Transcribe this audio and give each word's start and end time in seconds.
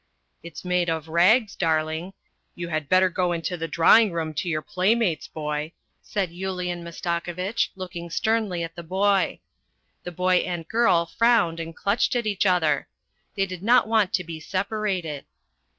"It's 0.41 0.65
made 0.65 0.89
of 0.89 1.09
rags, 1.09 1.55
darling. 1.55 2.13
You 2.55 2.69
had 2.69 2.89
better 2.89 3.07
go 3.07 3.33
into 3.33 3.55
the 3.55 3.67
drawing 3.67 4.11
room 4.11 4.33
to 4.33 4.49
your 4.49 4.63
playmates, 4.63 5.27
boy," 5.27 5.73
said 6.01 6.31
Yulian 6.31 6.81
Mastako 6.81 7.35
vitch, 7.35 7.69
looking 7.75 8.09
sternly 8.09 8.63
at 8.63 8.75
the 8.75 8.81
boy. 8.81 9.41
The 10.03 10.11
boy 10.11 10.37
and 10.37 10.67
girl 10.67 11.05
frowned 11.05 11.59
and 11.59 11.75
clutched 11.75 12.15
at 12.15 12.25
each 12.25 12.47
other. 12.47 12.87
They 13.35 13.45
did 13.45 13.61
not 13.61 13.87
want 13.87 14.11
to 14.13 14.23
be 14.23 14.39
separated. 14.39 15.25